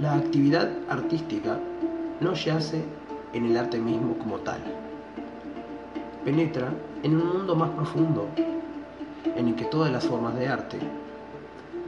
La 0.00 0.14
actividad 0.14 0.68
artística 0.90 1.58
no 2.20 2.34
yace 2.34 2.84
en 3.32 3.46
el 3.46 3.56
arte 3.56 3.78
mismo 3.78 4.18
como 4.18 4.36
tal. 4.40 4.60
Penetra 6.22 6.70
en 7.02 7.16
un 7.16 7.26
mundo 7.26 7.56
más 7.56 7.70
profundo, 7.70 8.28
en 9.34 9.48
el 9.48 9.54
que 9.54 9.64
todas 9.64 9.90
las 9.90 10.04
formas 10.04 10.36
de 10.36 10.48
arte, 10.48 10.76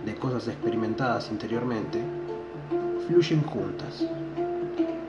de 0.06 0.14
cosas 0.14 0.48
experimentadas 0.48 1.30
interiormente, 1.30 2.00
fluyen 3.06 3.42
juntas, 3.42 4.02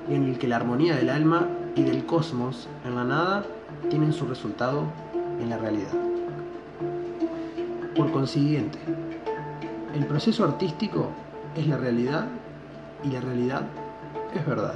y 0.10 0.16
en 0.16 0.26
el 0.26 0.38
que 0.38 0.50
la 0.50 0.58
armonía 0.58 0.98
del 0.98 1.10
alma 1.10 1.48
y 1.78 1.84
del 1.84 2.06
cosmos 2.06 2.68
en 2.86 2.96
la 2.96 3.06
nada 3.06 3.46
tienen 3.90 4.12
su 4.12 4.26
resultado 4.26 4.84
en 5.40 5.50
la 5.50 5.58
realidad. 5.58 5.94
Por 7.96 8.12
consiguiente, 8.12 8.78
el 9.96 10.06
proceso 10.06 10.44
artístico 10.44 11.08
es 11.56 11.66
la 11.66 11.78
realidad 11.78 12.28
y 13.04 13.10
la 13.10 13.22
realidad 13.22 13.64
es 14.34 14.46
verdad. 14.46 14.76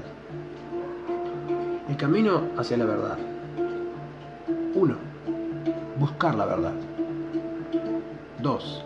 El 1.89 1.97
camino 1.97 2.43
hacia 2.57 2.77
la 2.77 2.85
verdad. 2.85 3.17
1. 4.75 4.95
Buscar 5.99 6.35
la 6.35 6.45
verdad. 6.45 6.73
2. 8.41 8.85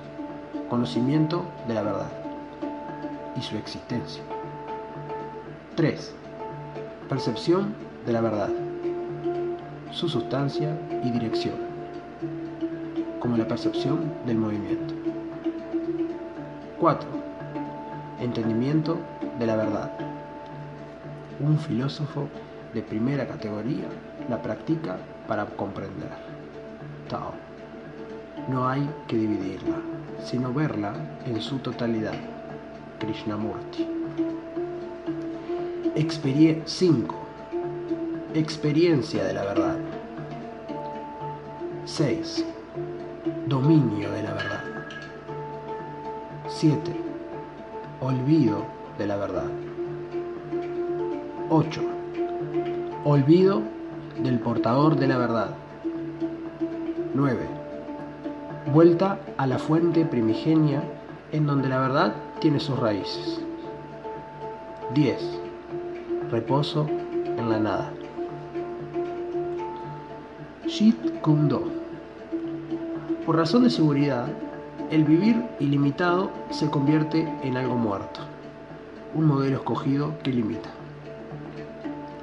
Conocimiento 0.70 1.46
de 1.68 1.74
la 1.74 1.84
verdad 1.84 2.12
y 3.38 3.42
su 3.42 3.56
existencia. 3.56 4.24
3. 5.76 6.14
Percepción 7.08 7.74
de 8.06 8.14
la 8.14 8.22
verdad, 8.22 8.50
su 9.92 10.10
sustancia 10.10 10.78
y 11.04 11.12
dirección, 11.12 11.56
como 13.20 13.38
la 13.38 13.48
percepción 13.48 14.12
del 14.26 14.38
movimiento. 14.38 14.94
4. 16.80 17.10
Entendimiento 18.20 18.98
de 19.40 19.46
la 19.46 19.56
verdad. 19.56 19.92
Un 21.40 21.58
filósofo 21.60 22.28
de 22.74 22.82
primera 22.82 23.28
categoría 23.28 23.88
la 24.30 24.42
practica 24.42 24.98
para 25.28 25.46
comprender. 25.46 26.10
Tao. 27.10 27.34
No 28.48 28.68
hay 28.68 28.90
que 29.08 29.18
dividirla, 29.18 29.78
sino 30.24 30.54
verla 30.54 30.94
en 31.26 31.42
su 31.42 31.60
totalidad. 31.60 32.14
Krishnamurti. 33.00 33.88
5. 36.66 37.16
Experiencia 38.34 39.24
de 39.24 39.34
la 39.34 39.44
verdad. 39.44 39.78
6. 41.86 42.46
Dominio 43.48 44.12
de 44.12 44.24
la 44.24 44.34
verdad. 44.34 44.64
7. 46.48 46.92
Olvido 48.00 48.77
de 48.98 49.08
la 49.08 49.18
verdad. 49.18 49.46
8. 51.50 51.82
Olvido 53.04 53.62
del 54.22 54.40
portador 54.40 54.96
de 54.96 55.08
la 55.08 55.18
verdad. 55.18 55.50
9. 57.14 57.40
Vuelta 58.74 59.20
a 59.38 59.48
la 59.48 59.60
fuente 59.60 60.06
primigenia 60.06 60.84
en 61.32 61.46
donde 61.46 61.70
la 61.70 61.80
verdad 61.80 62.14
tiene 62.40 62.60
sus 62.60 62.78
raíces. 62.78 63.42
10. 64.94 65.40
Reposo 66.32 66.88
en 67.38 67.50
la 67.50 67.60
nada. 67.60 67.92
Shit 70.66 71.22
Kundo. 71.22 71.64
Por 73.26 73.38
razón 73.38 73.64
de 73.64 73.70
seguridad, 73.70 74.28
el 74.92 75.04
vivir 75.04 75.44
ilimitado 75.60 76.32
se 76.50 76.70
convierte 76.70 77.28
en 77.44 77.58
algo 77.58 77.76
muerto, 77.76 78.22
un 79.14 79.26
modelo 79.26 79.58
escogido 79.58 80.18
que 80.24 80.32
limita. 80.32 80.70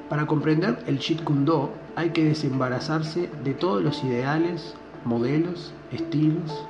Para 0.09 0.27
comprender 0.27 0.79
el 0.87 0.99
Shit 0.99 1.25
Kundo 1.25 1.73
hay 1.97 2.11
que 2.11 2.25
desembarazarse 2.25 3.31
de 3.43 3.55
todos 3.55 3.83
los 3.83 4.05
ideales, 4.05 4.75
modelos, 5.05 5.73
estilos. 5.93 6.67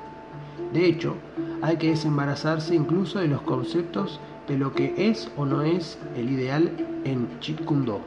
De 0.73 0.85
hecho, 0.85 1.15
hay 1.61 1.77
que 1.77 1.89
desembarazarse 1.89 2.75
incluso 2.75 3.19
de 3.19 3.27
los 3.27 3.41
conceptos 3.41 4.19
de 4.47 4.57
lo 4.57 4.73
que 4.73 4.93
es 4.97 5.29
o 5.37 5.45
no 5.45 5.61
es 5.63 5.97
el 6.15 6.29
ideal 6.31 6.71
en 7.03 7.27
Chit 7.39 7.63
Kundo. 7.65 7.99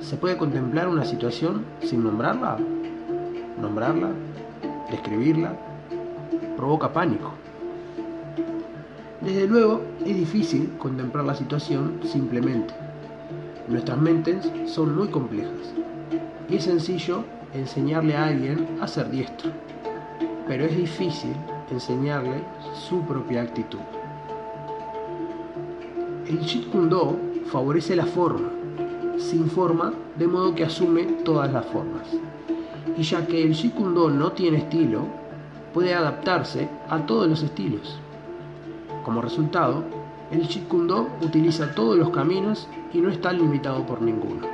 ¿Se 0.00 0.16
puede 0.16 0.36
contemplar 0.36 0.88
una 0.88 1.04
situación 1.04 1.64
sin 1.82 2.04
nombrarla? 2.04 2.58
Nombrarla, 3.60 4.10
describirla, 4.90 5.56
provoca 6.56 6.92
pánico. 6.92 7.32
Desde 9.24 9.46
luego, 9.46 9.80
es 10.04 10.14
difícil 10.14 10.74
contemplar 10.78 11.24
la 11.24 11.34
situación 11.34 11.98
simplemente. 12.04 12.74
Nuestras 13.68 13.98
mentes 13.98 14.46
son 14.66 14.94
muy 14.94 15.08
complejas 15.08 15.72
y 16.50 16.56
es 16.56 16.64
sencillo 16.64 17.24
enseñarle 17.54 18.14
a 18.16 18.26
alguien 18.26 18.66
a 18.82 18.86
ser 18.86 19.10
diestro, 19.10 19.50
pero 20.46 20.64
es 20.64 20.76
difícil 20.76 21.32
enseñarle 21.70 22.42
su 22.86 23.00
propia 23.00 23.40
actitud. 23.40 23.78
El 26.28 26.40
Jeet 26.40 26.70
Do 26.70 27.16
favorece 27.46 27.96
la 27.96 28.04
forma, 28.04 28.50
sin 29.16 29.48
forma, 29.48 29.94
de 30.18 30.26
modo 30.26 30.54
que 30.54 30.66
asume 30.66 31.04
todas 31.24 31.50
las 31.50 31.64
formas. 31.64 32.06
Y 32.94 33.02
ya 33.02 33.26
que 33.26 33.42
el 33.42 33.54
Jeet 33.54 33.74
Kune 33.74 33.94
Do 33.94 34.10
no 34.10 34.32
tiene 34.32 34.58
estilo, 34.58 35.06
puede 35.72 35.94
adaptarse 35.94 36.68
a 36.90 37.06
todos 37.06 37.26
los 37.26 37.42
estilos. 37.42 37.98
Como 39.04 39.20
resultado, 39.20 39.84
el 40.30 40.48
Jeet 40.48 40.66
Kune 40.66 40.86
Do 40.86 41.08
utiliza 41.20 41.74
todos 41.74 41.98
los 41.98 42.08
caminos 42.08 42.68
y 42.92 42.98
no 42.98 43.10
está 43.10 43.32
limitado 43.34 43.84
por 43.84 44.00
ninguno. 44.00 44.46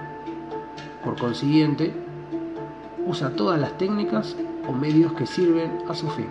Por 1.05 1.17
consiguiente, 1.17 1.93
usa 3.07 3.31
todas 3.31 3.61
las 3.61 3.79
técnicas 3.79 4.37
o 4.69 4.73
medios 4.73 5.13
que 5.13 5.25
sirven 5.25 5.79
a 5.89 5.95
su 5.95 6.09
fin. 6.11 6.27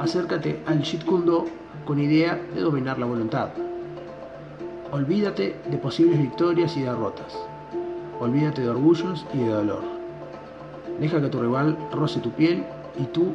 Acércate 0.00 0.60
al 0.66 0.82
Jeet 0.82 1.04
con 1.04 2.00
idea 2.00 2.40
de 2.54 2.60
dominar 2.60 2.98
la 2.98 3.06
voluntad. 3.06 3.50
Olvídate 4.90 5.60
de 5.70 5.78
posibles 5.78 6.18
victorias 6.18 6.76
y 6.76 6.82
derrotas. 6.82 7.38
Olvídate 8.18 8.62
de 8.62 8.68
orgullos 8.68 9.24
y 9.32 9.38
de 9.38 9.48
dolor. 9.48 9.84
Deja 10.98 11.20
que 11.20 11.28
tu 11.28 11.40
rival 11.40 11.78
roce 11.92 12.18
tu 12.18 12.30
piel 12.32 12.64
y 12.98 13.04
tú 13.04 13.32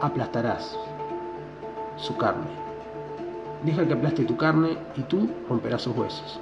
aplastarás 0.00 0.76
su 1.98 2.16
carne. 2.16 2.46
Deja 3.64 3.86
que 3.86 3.92
aplaste 3.92 4.24
tu 4.24 4.36
carne 4.36 4.78
y 4.96 5.02
tú 5.02 5.28
romperás 5.48 5.82
sus 5.82 5.96
huesos. 5.96 6.40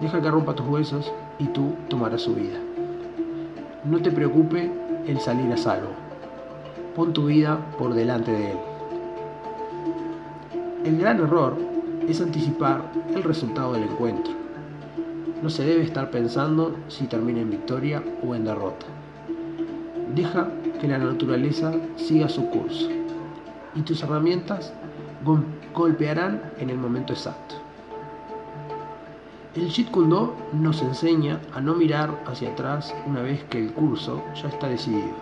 Deja 0.00 0.20
que 0.20 0.30
rompa 0.30 0.54
tus 0.54 0.66
huesos 0.66 1.12
y 1.38 1.46
tú 1.46 1.74
tomarás 1.88 2.22
su 2.22 2.34
vida. 2.34 2.58
No 3.84 4.00
te 4.00 4.10
preocupe 4.10 4.70
el 5.06 5.20
salir 5.20 5.52
a 5.52 5.56
salvo. 5.56 5.90
Pon 6.94 7.12
tu 7.12 7.26
vida 7.26 7.58
por 7.78 7.94
delante 7.94 8.32
de 8.32 8.50
él. 8.52 8.58
El 10.84 10.98
gran 10.98 11.20
error 11.20 11.56
es 12.08 12.20
anticipar 12.20 12.82
el 13.14 13.22
resultado 13.22 13.74
del 13.74 13.84
encuentro. 13.84 14.32
No 15.42 15.50
se 15.50 15.64
debe 15.64 15.84
estar 15.84 16.10
pensando 16.10 16.74
si 16.88 17.06
termina 17.06 17.40
en 17.40 17.50
victoria 17.50 18.02
o 18.26 18.34
en 18.34 18.44
derrota. 18.44 18.86
Deja 20.14 20.48
que 20.80 20.88
la 20.88 20.98
naturaleza 20.98 21.72
siga 21.96 22.28
su 22.28 22.48
curso 22.50 22.88
y 23.74 23.82
tus 23.82 24.02
herramientas 24.02 24.72
golpearán 25.74 26.42
en 26.58 26.70
el 26.70 26.78
momento 26.78 27.12
exacto. 27.12 27.56
El 29.54 29.70
Jeet 29.70 29.90
Kune 29.90 30.10
Do 30.10 30.34
nos 30.52 30.82
enseña 30.82 31.40
a 31.52 31.60
no 31.60 31.74
mirar 31.74 32.22
hacia 32.26 32.50
atrás 32.50 32.94
una 33.06 33.22
vez 33.22 33.42
que 33.44 33.58
el 33.58 33.72
curso 33.72 34.22
ya 34.40 34.48
está 34.48 34.68
decidido. 34.68 35.16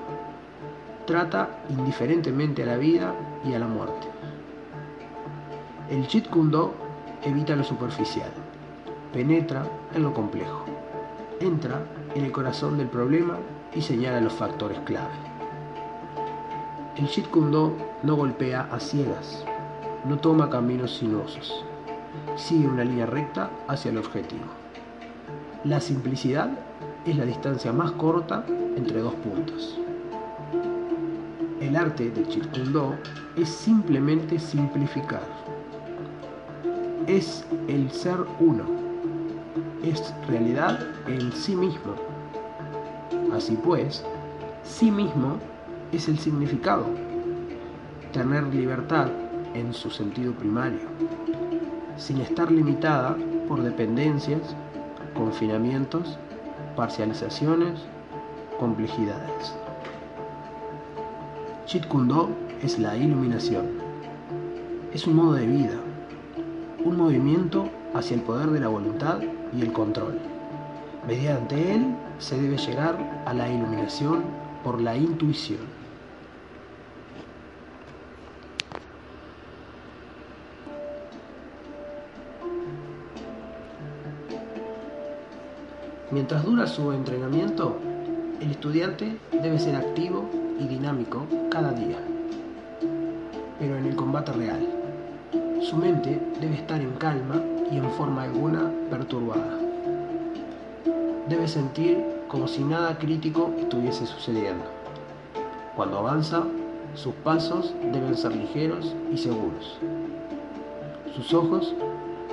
Trata 1.07 1.49
indiferentemente 1.71 2.65
a 2.65 2.67
la 2.67 2.77
vida 2.77 3.15
y 3.45 3.55
a 3.55 3.59
la 3.59 3.67
muerte. 3.67 4.09
El 5.89 6.07
Jeet 6.07 6.29
Kune 6.29 6.51
Do 6.51 6.75
evita 7.23 7.57
lo 7.57 7.65
superficial, 7.65 8.31
penetra 9.13 9.65
en 9.95 10.03
lo 10.03 10.13
complejo, 10.13 10.65
entra 11.41 11.81
en 12.15 12.25
el 12.25 12.33
corazón 12.33 12.77
del 12.77 12.89
problema 12.89 13.39
y 13.75 13.81
señala 13.81 14.21
los 14.21 14.33
factores 14.33 14.81
clave. 14.81 15.15
El 16.97 17.07
Jeet 17.07 17.31
Kune 17.31 17.53
Do 17.53 17.73
no 18.03 18.17
golpea 18.17 18.69
a 18.71 18.81
ciegas, 18.81 19.47
no 20.09 20.19
toma 20.19 20.49
caminos 20.49 20.97
sinuosos, 20.97 21.65
sigue 22.37 22.69
una 22.69 22.85
línea 22.85 23.07
recta 23.07 23.51
hacia 23.67 23.91
el 23.91 23.99
objetivo. 23.99 24.45
La 25.65 25.81
simplicidad 25.81 26.51
es 27.05 27.17
la 27.17 27.25
distancia 27.25 27.73
más 27.73 27.91
corta 27.93 28.45
entre 28.77 29.01
dos 29.01 29.15
puntos. 29.15 29.79
El 31.61 31.75
arte 31.75 32.13
Kune 32.13 32.71
Do 32.71 32.95
es 33.37 33.49
simplemente 33.49 34.39
simplificar. 34.39 35.27
Es 37.09 37.45
el 37.67 37.91
ser 37.91 38.19
uno. 38.39 38.65
Es 39.83 40.15
realidad 40.29 40.79
en 41.09 41.33
sí 41.33 41.57
mismo. 41.57 41.95
Así 43.35 43.59
pues, 43.65 44.05
sí 44.63 44.91
mismo 44.91 45.39
es 45.91 46.09
el 46.09 46.19
significado. 46.19 46.85
Tener 48.13 48.45
libertad 48.45 49.09
en 49.57 49.73
su 49.73 49.91
sentido 49.91 50.33
primario. 50.33 50.81
sin 51.97 52.21
estar 52.21 52.53
limitada 52.53 53.17
por 53.49 53.63
dependencias, 53.63 54.55
confinamientos, 55.15 56.19
parcializaciones, 56.77 57.81
complejidades. 58.61 59.55
Chit 61.65 61.87
Kund 61.89 62.13
es 62.63 62.79
la 62.79 62.97
iluminación. 62.99 63.67
Es 64.93 65.07
un 65.07 65.17
modo 65.17 65.33
de 65.33 65.47
vida, 65.47 65.81
un 66.85 66.99
movimiento 66.99 67.69
hacia 67.95 68.15
el 68.15 68.23
poder 68.23 68.51
de 68.51 68.61
la 68.61 68.69
voluntad 68.69 69.21
y 69.53 69.63
el 69.63 69.73
control. 69.73 70.19
Mediante 71.07 71.75
él 71.75 71.95
se 72.19 72.41
debe 72.41 72.59
llegar 72.59 73.23
a 73.25 73.33
la 73.33 73.49
iluminación 73.49 74.23
por 74.63 74.81
la 74.81 74.97
intuición. 74.97 75.76
Mientras 86.17 86.47
dura 86.47 86.67
su 86.67 86.93
entrenamiento, 86.93 87.77
el 88.41 88.51
estudiante 88.51 89.19
debe 89.33 89.59
ser 89.59 89.77
activo 89.77 90.25
y 90.59 90.67
dinámico 90.67 91.27
cada 91.51 91.73
día, 91.73 91.99
pero 93.59 93.77
en 93.77 93.85
el 93.85 93.95
combate 93.95 94.33
real. 94.33 94.67
Su 95.61 95.77
mente 95.77 96.19
debe 96.41 96.55
estar 96.55 96.81
en 96.81 96.93
calma 96.93 97.43
y 97.71 97.77
en 97.77 97.91
forma 97.91 98.23
alguna 98.23 98.73
perturbada. 98.89 99.59
Debe 101.29 101.47
sentir 101.47 102.03
como 102.29 102.49
si 102.49 102.65
nada 102.65 102.97
crítico 102.97 103.53
estuviese 103.59 104.07
sucediendo. 104.07 104.65
Cuando 105.77 105.99
avanza, 105.99 106.45
sus 106.95 107.13
pasos 107.17 107.75
deben 107.93 108.17
ser 108.17 108.35
ligeros 108.35 108.97
y 109.13 109.19
seguros. 109.19 109.79
Sus 111.15 111.35
ojos 111.35 111.75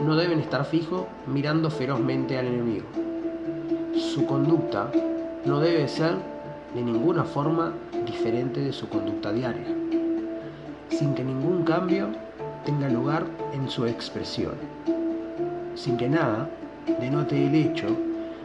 no 0.02 0.16
deben 0.16 0.40
estar 0.40 0.64
fijos 0.64 1.04
mirando 1.28 1.70
ferozmente 1.70 2.40
al 2.40 2.48
enemigo. 2.48 3.03
Su 4.13 4.27
conducta 4.27 4.92
no 5.44 5.60
debe 5.60 5.88
ser 5.88 6.13
de 6.75 6.83
ninguna 6.83 7.24
forma 7.24 7.74
diferente 8.06 8.60
de 8.60 8.71
su 8.71 8.88
conducta 8.88 9.31
diaria, 9.31 9.65
sin 10.89 11.15
que 11.15 11.24
ningún 11.24 11.63
cambio 11.63 12.10
tenga 12.63 12.89
lugar 12.89 13.25
en 13.54 13.68
su 13.71 13.88
expresión, 13.88 14.54
sin 15.74 15.98
que 15.98 16.07
nada 16.07 16.48
denote 17.00 17.44
el 17.44 17.56
hecho 17.56 17.88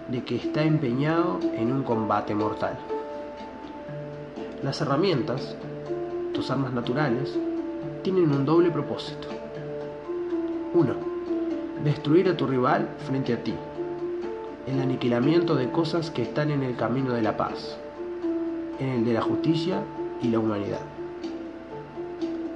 de 0.08 0.24
que 0.24 0.36
está 0.36 0.62
empeñado 0.62 1.38
en 1.54 1.70
un 1.70 1.82
combate 1.82 2.34
mortal. 2.34 2.78
Las 4.62 4.80
herramientas, 4.80 5.54
tus 6.32 6.50
armas 6.50 6.72
naturales, 6.72 7.38
tienen 8.02 8.32
un 8.32 8.46
doble 8.46 8.70
propósito. 8.70 9.28
1. 10.72 10.94
Destruir 11.84 12.30
a 12.30 12.36
tu 12.38 12.46
rival 12.46 12.88
frente 13.06 13.34
a 13.34 13.44
ti. 13.44 13.52
El 14.68 14.80
aniquilamiento 14.80 15.54
de 15.54 15.70
cosas 15.70 16.10
que 16.10 16.20
están 16.20 16.50
en 16.50 16.62
el 16.62 16.76
camino 16.76 17.14
de 17.14 17.22
la 17.22 17.38
paz, 17.38 17.78
en 18.78 18.90
el 18.90 19.04
de 19.06 19.14
la 19.14 19.22
justicia 19.22 19.82
y 20.20 20.28
la 20.28 20.40
humanidad. 20.40 20.82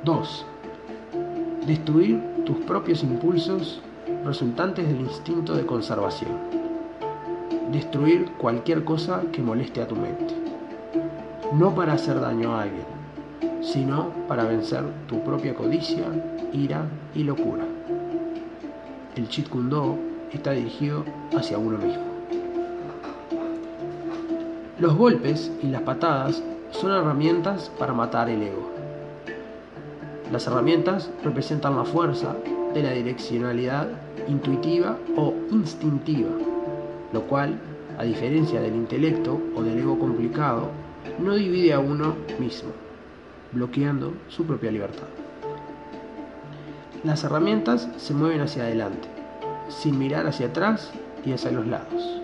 2. 0.05 0.47
Destruir 1.67 2.21
tus 2.45 2.59
propios 2.59 3.03
impulsos 3.03 3.81
resultantes 4.27 4.87
del 4.87 5.01
instinto 5.01 5.55
de 5.55 5.65
conservación. 5.65 6.33
Destruir 7.73 8.31
cualquier 8.33 8.85
cosa 8.85 9.23
que 9.33 9.41
moleste 9.41 9.81
a 9.81 9.89
tu 9.89 9.97
mente. 9.97 10.35
No 11.55 11.75
para 11.75 11.95
hacer 11.95 12.21
daño 12.21 12.53
a 12.55 12.65
alguien, 12.65 12.85
sino 13.63 14.11
para 14.29 14.45
vencer 14.45 14.85
tu 15.07 15.25
propia 15.25 15.55
codicia, 15.55 16.05
ira 16.53 16.85
y 17.15 17.23
locura. 17.23 17.65
El 19.17 19.29
Chit 19.29 19.49
está 20.33 20.53
dirigido 20.53 21.05
hacia 21.37 21.59
uno 21.59 21.79
mismo. 21.79 22.05
Los 24.79 24.97
golpes 24.97 25.53
y 25.63 25.67
las 25.67 25.83
patadas 25.83 26.43
son 26.71 26.91
herramientas 26.91 27.71
para 27.79 27.93
matar 27.93 28.29
el 28.29 28.43
ego. 28.43 28.69
Las 30.33 30.47
herramientas 30.47 31.11
representan 31.23 31.77
la 31.77 31.85
fuerza 31.85 32.35
de 32.75 32.83
la 32.83 32.93
direccionalidad 32.93 33.89
intuitiva 34.29 34.97
o 35.17 35.35
instintiva, 35.51 36.31
lo 37.13 37.23
cual, 37.23 37.61
a 37.99 38.05
diferencia 38.05 38.61
del 38.61 38.75
intelecto 38.75 39.39
o 39.55 39.63
del 39.63 39.79
ego 39.79 39.99
complicado, 39.99 40.71
no 41.19 41.35
divide 41.35 41.75
a 41.75 41.81
uno 41.81 42.17
mismo, 42.39 42.71
bloqueando 43.53 44.15
su 44.29 44.47
propia 44.47 44.73
libertad. 44.73 45.09
Las 47.05 47.25
herramientas 47.25 47.89
se 47.99 48.15
mueven 48.15 48.41
hacia 48.41 48.63
adelante, 48.63 49.12
sin 49.73 49.99
mirar 49.99 50.27
hacia 50.27 50.47
atrás 50.47 50.91
y 51.25 51.33
hacia 51.33 51.51
los 51.51 51.67
lados. 51.67 52.21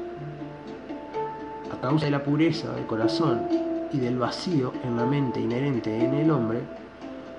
A 1.72 1.80
causa 1.80 2.06
de 2.06 2.10
la 2.10 2.22
pureza 2.22 2.72
del 2.72 2.86
corazón 2.86 3.42
y 3.92 3.98
del 3.98 4.18
vacío 4.18 4.72
en 4.84 4.96
la 4.96 5.06
mente 5.06 5.40
inherente 5.40 6.04
en 6.04 6.14
el 6.14 6.30
hombre, 6.30 6.60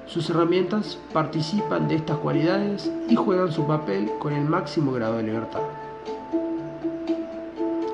sus 0.06 0.30
herramientas 0.30 0.98
participan 1.14 1.88
de 1.88 1.96
estas 1.96 2.18
cualidades 2.18 2.92
y 3.08 3.16
juegan 3.16 3.52
su 3.52 3.66
papel 3.66 4.10
con 4.18 4.34
el 4.34 4.46
máximo 4.46 4.92
grado 4.92 5.18
de 5.18 5.24
libertad. 5.24 5.62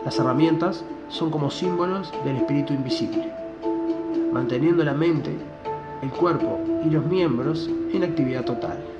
Las 0.05 0.17
herramientas 0.19 0.85
son 1.09 1.29
como 1.29 1.51
símbolos 1.51 2.13
del 2.23 2.37
espíritu 2.37 2.73
invisible, 2.73 3.31
manteniendo 4.31 4.83
la 4.83 4.93
mente, 4.93 5.35
el 6.01 6.09
cuerpo 6.11 6.59
y 6.85 6.89
los 6.89 7.05
miembros 7.05 7.69
en 7.91 8.03
actividad 8.03 8.45
total. 8.45 8.94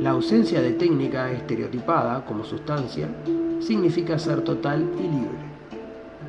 La 0.00 0.12
ausencia 0.12 0.62
de 0.62 0.72
técnica 0.72 1.30
estereotipada 1.30 2.24
como 2.24 2.42
sustancia 2.42 3.06
significa 3.60 4.18
ser 4.18 4.40
total 4.40 4.80
y 4.98 5.02
libre. 5.02 5.38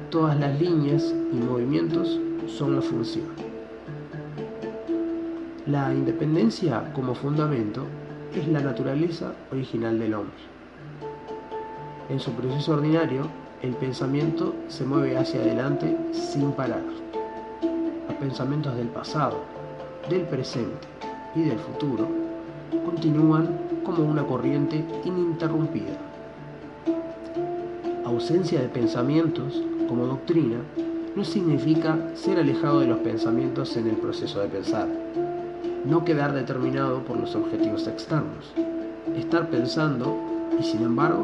Todas 0.09 0.37
las 0.37 0.59
líneas 0.59 1.15
y 1.31 1.37
movimientos 1.37 2.19
son 2.47 2.75
la 2.75 2.81
función. 2.81 3.27
La 5.67 5.93
independencia 5.93 6.91
como 6.93 7.15
fundamento 7.15 7.85
es 8.35 8.45
la 8.49 8.59
naturaleza 8.59 9.31
original 9.53 9.97
del 9.97 10.15
hombre. 10.15 10.35
En 12.09 12.19
su 12.19 12.31
proceso 12.33 12.73
ordinario, 12.73 13.29
el 13.61 13.71
pensamiento 13.75 14.53
se 14.67 14.83
mueve 14.83 15.17
hacia 15.17 15.39
adelante 15.39 15.95
sin 16.11 16.51
parar. 16.51 16.83
Los 18.09 18.17
pensamientos 18.17 18.75
del 18.75 18.89
pasado, 18.89 19.37
del 20.09 20.23
presente 20.23 20.89
y 21.35 21.43
del 21.43 21.57
futuro 21.57 22.20
continúan 22.85 23.57
como 23.83 24.03
una 24.03 24.25
corriente 24.25 24.83
ininterrumpida. 25.05 25.97
Ausencia 28.05 28.61
de 28.61 28.69
pensamientos 28.69 29.61
como 29.87 30.05
doctrina 30.05 30.57
no 31.15 31.23
significa 31.23 31.97
ser 32.15 32.39
alejado 32.39 32.79
de 32.79 32.87
los 32.87 32.99
pensamientos 32.99 33.75
en 33.77 33.87
el 33.87 33.95
proceso 33.95 34.39
de 34.39 34.47
pensar 34.47 34.87
no 35.85 36.05
quedar 36.05 36.33
determinado 36.33 36.99
por 37.03 37.17
los 37.17 37.35
objetivos 37.35 37.87
externos, 37.87 38.53
estar 39.15 39.49
pensando 39.49 40.15
y 40.59 40.63
sin 40.63 40.83
embargo 40.83 41.23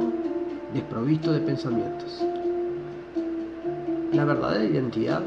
desprovisto 0.74 1.32
de 1.32 1.40
pensamientos. 1.40 2.24
La 4.14 4.26
verdadera 4.26 4.64
identidad 4.64 5.22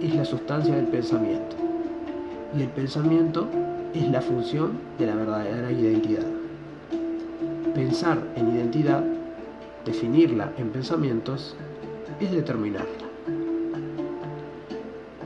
es 0.00 0.14
la 0.14 0.24
sustancia 0.24 0.76
del 0.76 0.86
pensamiento 0.86 1.56
y 2.56 2.62
el 2.62 2.68
pensamiento 2.68 3.48
es 3.94 4.08
la 4.10 4.20
función 4.20 4.72
de 4.98 5.06
la 5.06 5.14
verdadera 5.14 5.70
identidad. 5.70 6.26
Pensar 7.74 8.18
en 8.36 8.54
identidad, 8.54 9.02
definirla 9.84 10.52
en 10.58 10.70
pensamientos, 10.70 11.56
es 12.20 12.30
determinarla. 12.30 12.90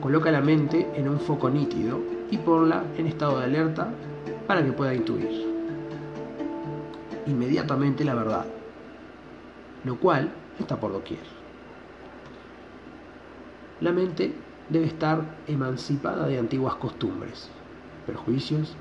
Coloca 0.01 0.31
la 0.31 0.41
mente 0.41 0.87
en 0.95 1.09
un 1.09 1.19
foco 1.19 1.49
nítido 1.49 1.99
y 2.31 2.37
ponla 2.37 2.83
en 2.97 3.07
estado 3.07 3.39
de 3.39 3.45
alerta 3.45 3.89
para 4.47 4.63
que 4.63 4.71
pueda 4.71 4.93
intuir 4.93 5.47
inmediatamente 7.27 8.03
la 8.03 8.15
verdad, 8.15 8.45
lo 9.83 9.97
cual 9.97 10.31
está 10.59 10.79
por 10.79 10.91
doquier. 10.93 11.19
La 13.81 13.91
mente 13.91 14.33
debe 14.69 14.87
estar 14.87 15.21
emancipada 15.47 16.25
de 16.27 16.39
antiguas 16.39 16.75
costumbres, 16.75 17.49
prejuicios, 18.07 18.73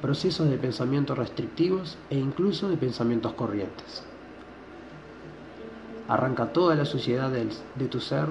procesos 0.00 0.50
de 0.50 0.58
pensamiento 0.58 1.14
restrictivos 1.14 1.96
e 2.10 2.18
incluso 2.18 2.68
de 2.68 2.76
pensamientos 2.76 3.34
corrientes. 3.34 4.02
Arranca 6.08 6.52
toda 6.52 6.74
la 6.74 6.84
suciedad 6.84 7.30
de 7.30 7.86
tu 7.86 8.00
ser 8.00 8.26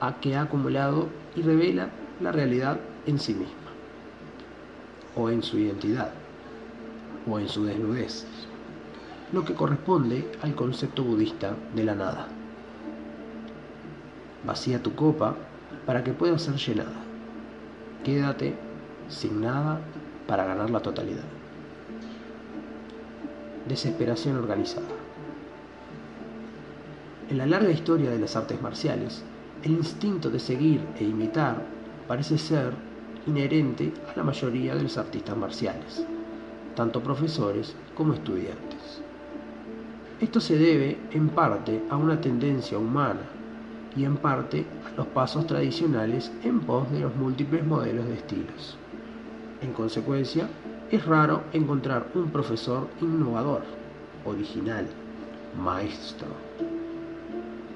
a 0.00 0.20
que 0.20 0.36
ha 0.36 0.42
acumulado 0.42 1.08
y 1.34 1.42
revela 1.42 1.88
la 2.20 2.32
realidad 2.32 2.78
en 3.06 3.18
sí 3.18 3.32
misma, 3.32 3.72
o 5.16 5.30
en 5.30 5.42
su 5.42 5.58
identidad, 5.58 6.10
o 7.28 7.38
en 7.38 7.48
su 7.48 7.64
desnudez, 7.64 8.26
lo 9.32 9.44
que 9.44 9.54
corresponde 9.54 10.30
al 10.42 10.54
concepto 10.54 11.02
budista 11.02 11.54
de 11.74 11.84
la 11.84 11.94
nada. 11.94 12.28
Vacía 14.44 14.82
tu 14.82 14.94
copa 14.94 15.34
para 15.86 16.04
que 16.04 16.12
pueda 16.12 16.38
ser 16.38 16.56
llenada. 16.56 16.96
Quédate 18.04 18.67
sin 19.08 19.40
nada 19.40 19.80
para 20.26 20.44
ganar 20.44 20.70
la 20.70 20.80
totalidad. 20.80 21.24
desesperación 23.68 24.36
organizada. 24.36 24.86
En 27.28 27.36
la 27.36 27.46
larga 27.46 27.70
historia 27.70 28.10
de 28.10 28.18
las 28.18 28.34
artes 28.34 28.60
marciales, 28.62 29.22
el 29.62 29.72
instinto 29.72 30.30
de 30.30 30.38
seguir 30.38 30.80
e 30.98 31.04
imitar 31.04 31.62
parece 32.06 32.38
ser 32.38 32.72
inherente 33.26 33.92
a 34.10 34.16
la 34.16 34.22
mayoría 34.22 34.74
de 34.74 34.82
los 34.82 34.96
artistas 34.96 35.36
marciales, 35.36 36.02
tanto 36.74 37.02
profesores 37.02 37.76
como 37.94 38.14
estudiantes. 38.14 39.02
Esto 40.20 40.40
se 40.40 40.56
debe 40.56 40.98
en 41.12 41.28
parte 41.28 41.82
a 41.90 41.96
una 41.96 42.20
tendencia 42.20 42.78
humana 42.78 43.20
y 43.94 44.04
en 44.04 44.16
parte 44.16 44.64
a 44.86 44.96
los 44.96 45.06
pasos 45.08 45.46
tradicionales 45.46 46.32
en 46.42 46.60
pos 46.60 46.90
de 46.90 47.00
los 47.00 47.14
múltiples 47.14 47.64
modelos 47.66 48.06
de 48.06 48.14
estilos. 48.14 48.78
En 49.60 49.72
consecuencia, 49.72 50.48
es 50.90 51.04
raro 51.04 51.42
encontrar 51.52 52.06
un 52.14 52.30
profesor 52.30 52.88
innovador, 53.00 53.62
original, 54.24 54.86
maestro. 55.60 56.28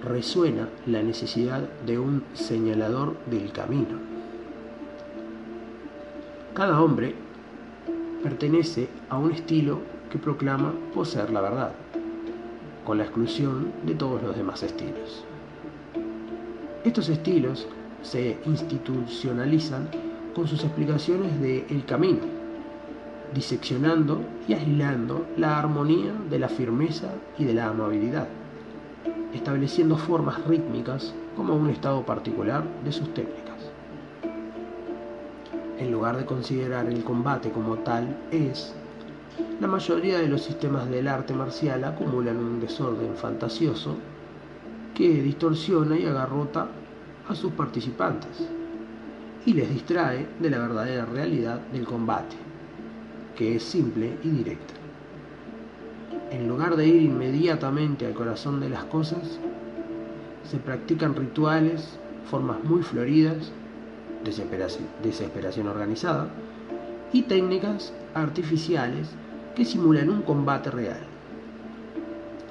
Resuena 0.04 0.68
la 0.86 1.02
necesidad 1.02 1.60
de 1.84 1.98
un 1.98 2.24
señalador 2.34 3.16
del 3.26 3.50
camino. 3.52 3.98
Cada 6.54 6.80
hombre 6.80 7.14
pertenece 8.22 8.88
a 9.08 9.18
un 9.18 9.32
estilo 9.32 9.80
que 10.10 10.18
proclama 10.18 10.72
poseer 10.94 11.30
la 11.30 11.40
verdad, 11.40 11.72
con 12.84 12.98
la 12.98 13.04
exclusión 13.04 13.72
de 13.84 13.94
todos 13.94 14.22
los 14.22 14.36
demás 14.36 14.62
estilos. 14.62 15.24
Estos 16.84 17.08
estilos 17.08 17.66
se 18.02 18.38
institucionalizan 18.44 19.88
con 20.34 20.48
sus 20.48 20.64
explicaciones 20.64 21.40
de 21.40 21.66
el 21.68 21.84
camino, 21.84 22.20
diseccionando 23.34 24.20
y 24.48 24.54
aislando 24.54 25.26
la 25.36 25.58
armonía 25.58 26.12
de 26.30 26.38
la 26.38 26.48
firmeza 26.48 27.08
y 27.38 27.44
de 27.44 27.54
la 27.54 27.68
amabilidad, 27.68 28.28
estableciendo 29.34 29.96
formas 29.96 30.44
rítmicas 30.46 31.14
como 31.36 31.54
un 31.54 31.70
estado 31.70 32.04
particular 32.04 32.64
de 32.84 32.92
sus 32.92 33.12
técnicas. 33.14 33.70
En 35.78 35.90
lugar 35.90 36.16
de 36.16 36.24
considerar 36.24 36.86
el 36.86 37.02
combate 37.04 37.50
como 37.50 37.76
tal 37.78 38.16
es, 38.30 38.74
la 39.60 39.66
mayoría 39.66 40.18
de 40.18 40.28
los 40.28 40.42
sistemas 40.42 40.88
del 40.88 41.08
arte 41.08 41.34
marcial 41.34 41.84
acumulan 41.84 42.36
un 42.36 42.60
desorden 42.60 43.14
fantasioso 43.16 43.96
que 44.94 45.08
distorsiona 45.22 45.98
y 45.98 46.06
agarrota 46.06 46.68
a 47.28 47.34
sus 47.34 47.52
participantes 47.52 48.48
y 49.44 49.54
les 49.54 49.68
distrae 49.68 50.26
de 50.38 50.50
la 50.50 50.58
verdadera 50.58 51.04
realidad 51.04 51.60
del 51.72 51.84
combate 51.84 52.36
que 53.36 53.56
es 53.56 53.62
simple 53.62 54.16
y 54.22 54.28
directa. 54.28 54.74
En 56.30 56.48
lugar 56.48 56.76
de 56.76 56.86
ir 56.86 57.02
inmediatamente 57.02 58.06
al 58.06 58.14
corazón 58.14 58.60
de 58.60 58.68
las 58.68 58.84
cosas, 58.84 59.38
se 60.48 60.58
practican 60.58 61.14
rituales, 61.14 61.98
formas 62.30 62.62
muy 62.64 62.82
floridas, 62.82 63.50
desesperación, 64.24 65.66
organizada 65.66 66.28
y 67.12 67.22
técnicas 67.22 67.92
artificiales 68.14 69.08
que 69.54 69.64
simulan 69.64 70.08
un 70.08 70.22
combate 70.22 70.70
real. 70.70 71.00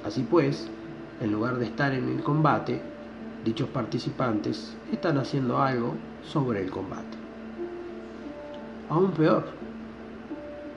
Así 0.04 0.26
pues, 0.28 0.68
en 1.20 1.32
lugar 1.32 1.58
de 1.58 1.66
estar 1.66 1.94
en 1.94 2.08
el 2.08 2.22
combate, 2.22 2.82
dichos 3.44 3.68
participantes 3.68 4.76
están 4.92 5.18
haciendo 5.18 5.60
algo 5.60 5.94
sobre 6.22 6.62
el 6.62 6.70
combate. 6.70 7.18
Aún 8.88 9.10
peor, 9.12 9.44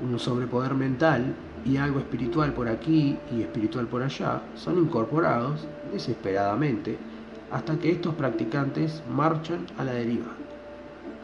un 0.01 0.17
sobrepoder 0.19 0.73
mental 0.73 1.35
y 1.65 1.77
algo 1.77 1.99
espiritual 1.99 2.53
por 2.53 2.67
aquí 2.67 3.17
y 3.35 3.41
espiritual 3.41 3.87
por 3.87 4.03
allá 4.03 4.41
son 4.55 4.77
incorporados 4.77 5.67
desesperadamente 5.91 6.97
hasta 7.51 7.77
que 7.77 7.91
estos 7.91 8.13
practicantes 8.15 9.01
marchan 9.09 9.65
a 9.77 9.83
la 9.83 9.93
deriva, 9.93 10.31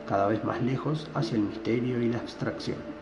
cada 0.08 0.28
vez 0.28 0.44
más 0.44 0.62
lejos 0.62 1.10
hacia 1.14 1.36
el 1.36 1.44
misterio 1.44 2.02
y 2.02 2.10
la 2.10 2.20
abstracción. 2.20 3.01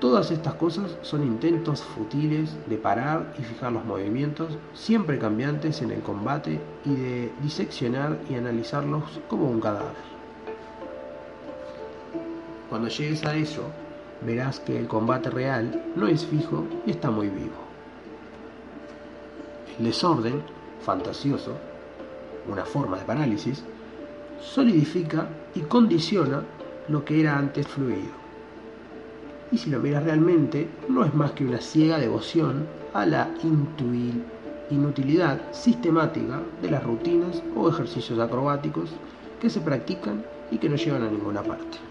Todas 0.00 0.30
estas 0.30 0.54
cosas 0.54 0.96
son 1.02 1.22
intentos 1.22 1.82
futiles 1.82 2.56
de 2.66 2.78
parar 2.78 3.34
y 3.38 3.42
fijar 3.42 3.70
los 3.70 3.84
movimientos 3.84 4.56
siempre 4.72 5.18
cambiantes 5.18 5.82
en 5.82 5.90
el 5.90 6.00
combate 6.00 6.58
y 6.86 6.94
de 6.94 7.32
diseccionar 7.42 8.16
y 8.30 8.34
analizarlos 8.34 9.02
como 9.28 9.50
un 9.50 9.60
cadáver. 9.60 9.92
Cuando 12.70 12.88
llegues 12.88 13.26
a 13.26 13.34
eso, 13.34 13.64
verás 14.22 14.58
que 14.60 14.78
el 14.78 14.88
combate 14.88 15.28
real 15.28 15.84
no 15.94 16.06
es 16.06 16.24
fijo 16.24 16.64
y 16.86 16.92
está 16.92 17.10
muy 17.10 17.28
vivo. 17.28 17.60
El 19.78 19.84
desorden, 19.84 20.42
fantasioso, 20.80 21.58
una 22.50 22.64
forma 22.64 22.96
de 22.96 23.04
parálisis, 23.04 23.62
solidifica 24.40 25.28
y 25.54 25.60
condiciona 25.60 26.42
lo 26.88 27.04
que 27.04 27.20
era 27.20 27.36
antes 27.36 27.68
fluido. 27.68 28.19
Y 29.52 29.58
si 29.58 29.70
lo 29.70 29.80
miras 29.80 30.04
realmente, 30.04 30.68
no 30.88 31.04
es 31.04 31.12
más 31.14 31.32
que 31.32 31.44
una 31.44 31.60
ciega 31.60 31.98
devoción 31.98 32.66
a 32.94 33.04
la 33.04 33.28
inutilidad 34.70 35.40
sistemática 35.52 36.40
de 36.62 36.70
las 36.70 36.84
rutinas 36.84 37.42
o 37.56 37.68
ejercicios 37.68 38.18
acrobáticos 38.18 38.90
que 39.40 39.50
se 39.50 39.60
practican 39.60 40.24
y 40.50 40.58
que 40.58 40.68
no 40.68 40.76
llevan 40.76 41.02
a 41.02 41.10
ninguna 41.10 41.42
parte. 41.42 41.89